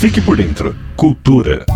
Fique 0.00 0.18
por 0.18 0.34
dentro. 0.34 0.74
Cultura. 0.96 1.66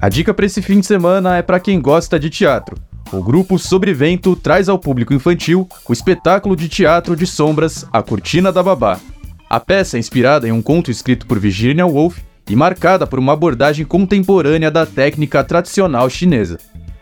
A 0.00 0.08
dica 0.08 0.32
para 0.32 0.46
esse 0.46 0.62
fim 0.62 0.78
de 0.78 0.86
semana 0.86 1.36
é 1.36 1.42
para 1.42 1.58
quem 1.58 1.80
gosta 1.80 2.20
de 2.20 2.30
teatro. 2.30 2.76
O 3.12 3.20
grupo 3.20 3.58
Sobrevento 3.58 4.36
traz 4.36 4.68
ao 4.68 4.78
público 4.78 5.12
infantil 5.12 5.68
o 5.88 5.92
espetáculo 5.92 6.54
de 6.54 6.68
teatro 6.68 7.16
de 7.16 7.26
sombras 7.26 7.84
A 7.92 8.00
Cortina 8.00 8.52
da 8.52 8.62
Babá. 8.62 9.00
A 9.50 9.58
peça 9.58 9.96
é 9.96 9.98
inspirada 9.98 10.46
em 10.46 10.52
um 10.52 10.62
conto 10.62 10.88
escrito 10.88 11.26
por 11.26 11.40
Virginia 11.40 11.84
Woolf 11.84 12.16
e 12.48 12.54
marcada 12.54 13.08
por 13.08 13.18
uma 13.18 13.32
abordagem 13.32 13.84
contemporânea 13.84 14.70
da 14.70 14.86
técnica 14.86 15.42
tradicional 15.42 16.08
chinesa. 16.08 16.58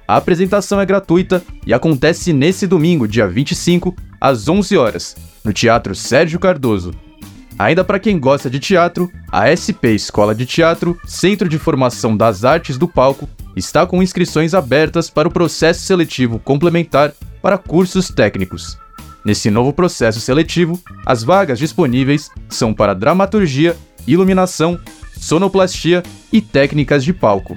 A 0.09 0.17
apresentação 0.17 0.81
é 0.81 0.87
gratuita 0.87 1.43
e 1.67 1.75
acontece 1.75 2.33
nesse 2.33 2.67
domingo, 2.67 3.07
dia 3.07 3.29
25, 3.29 3.95
às 4.19 4.49
11 4.49 4.75
horas, 4.75 5.17
no 5.45 5.53
Teatro 5.53 5.95
Sérgio 5.95 6.41
Cardoso. 6.41 6.93
Ainda 7.59 7.85
para 7.85 8.01
quem 8.01 8.19
gosta 8.19 8.51
de 8.51 8.59
teatro, 8.59 9.11
a 9.31 9.47
SP 9.55 9.95
Escola 9.95 10.35
de 10.35 10.45
Teatro, 10.45 10.99
Centro 11.07 11.49
de 11.49 11.59
Formação 11.59 12.17
das 12.17 12.45
Artes 12.45 12.77
do 12.77 12.89
Palco, 12.89 13.29
está 13.55 13.87
com 13.87 14.03
inscrições 14.03 14.55
abertas 14.55 15.09
para 15.09 15.29
o 15.29 15.31
processo 15.31 15.83
seletivo 15.83 16.41
complementar 16.41 17.13
para 17.41 17.57
cursos 17.57 18.09
técnicos. 18.09 18.77
Nesse 19.25 19.51
novo 19.51 19.73
processo 19.73 20.21
seletivo, 20.21 20.81
as 21.07 21.23
vagas 21.23 21.59
disponíveis 21.59 22.29
são 22.49 22.75
para 22.75 22.93
dramaturgia, 22.93 23.77
iluminação, 24.07 24.79
sonoplastia 25.17 26.03
e 26.33 26.41
técnicas 26.41 27.05
de 27.05 27.13
palco. 27.13 27.57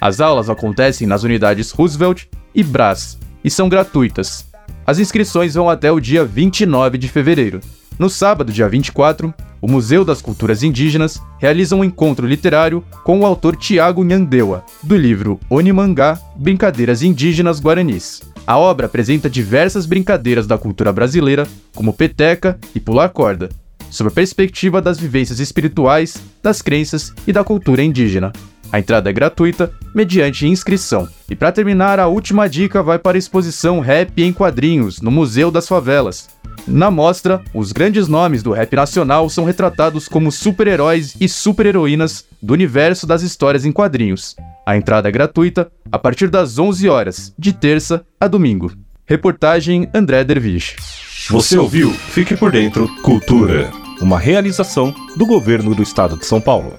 As 0.00 0.20
aulas 0.20 0.48
acontecem 0.48 1.06
nas 1.06 1.24
unidades 1.24 1.70
Roosevelt 1.72 2.24
e 2.54 2.62
Brás 2.62 3.18
e 3.44 3.50
são 3.50 3.68
gratuitas. 3.68 4.46
As 4.86 4.98
inscrições 4.98 5.54
vão 5.54 5.68
até 5.68 5.90
o 5.90 6.00
dia 6.00 6.24
29 6.24 6.96
de 6.96 7.08
fevereiro. 7.08 7.60
No 8.02 8.10
sábado, 8.10 8.52
dia 8.52 8.68
24, 8.68 9.32
o 9.60 9.68
Museu 9.68 10.04
das 10.04 10.20
Culturas 10.20 10.64
Indígenas 10.64 11.22
realiza 11.38 11.76
um 11.76 11.84
encontro 11.84 12.26
literário 12.26 12.82
com 13.04 13.20
o 13.20 13.24
autor 13.24 13.54
Tiago 13.54 14.02
Nhandewa, 14.02 14.64
do 14.82 14.96
livro 14.96 15.38
Onimangá 15.48 16.18
Brincadeiras 16.34 17.04
Indígenas 17.04 17.60
Guaranis. 17.60 18.20
A 18.44 18.58
obra 18.58 18.86
apresenta 18.86 19.30
diversas 19.30 19.86
brincadeiras 19.86 20.48
da 20.48 20.58
cultura 20.58 20.92
brasileira, 20.92 21.46
como 21.76 21.92
peteca 21.92 22.58
e 22.74 22.80
pular 22.80 23.08
corda, 23.10 23.50
sob 23.88 24.08
a 24.08 24.12
perspectiva 24.12 24.82
das 24.82 24.98
vivências 24.98 25.38
espirituais, 25.38 26.16
das 26.42 26.60
crenças 26.60 27.14
e 27.24 27.32
da 27.32 27.44
cultura 27.44 27.84
indígena. 27.84 28.32
A 28.72 28.78
entrada 28.78 29.10
é 29.10 29.12
gratuita, 29.12 29.70
mediante 29.94 30.48
inscrição. 30.48 31.06
E 31.28 31.36
para 31.36 31.52
terminar, 31.52 32.00
a 32.00 32.08
última 32.08 32.48
dica 32.48 32.82
vai 32.82 32.98
para 32.98 33.16
a 33.16 33.20
exposição 33.20 33.80
Rap 33.80 34.22
em 34.22 34.32
Quadrinhos, 34.32 35.02
no 35.02 35.10
Museu 35.10 35.50
das 35.50 35.68
Favelas, 35.68 36.28
na 36.66 36.90
mostra, 36.90 37.42
os 37.52 37.72
grandes 37.72 38.06
nomes 38.06 38.42
do 38.42 38.52
rap 38.52 38.74
nacional 38.76 39.28
são 39.28 39.44
retratados 39.44 40.06
como 40.06 40.30
super-heróis 40.30 41.16
e 41.20 41.28
super-heroínas 41.28 42.24
do 42.40 42.52
universo 42.52 43.06
das 43.06 43.22
histórias 43.22 43.64
em 43.64 43.72
quadrinhos. 43.72 44.36
A 44.64 44.76
entrada 44.76 45.08
é 45.08 45.12
gratuita 45.12 45.70
a 45.90 45.98
partir 45.98 46.30
das 46.30 46.58
11 46.58 46.88
horas, 46.88 47.34
de 47.36 47.52
terça 47.52 48.04
a 48.20 48.28
domingo. 48.28 48.72
Reportagem 49.04 49.88
André 49.92 50.22
Dervish. 50.22 50.76
Você 51.30 51.58
ouviu 51.58 51.90
Fique 51.90 52.36
por 52.36 52.52
Dentro 52.52 52.88
Cultura, 53.02 53.70
uma 54.00 54.18
realização 54.18 54.94
do 55.16 55.26
governo 55.26 55.74
do 55.74 55.82
estado 55.82 56.16
de 56.16 56.24
São 56.24 56.40
Paulo. 56.40 56.74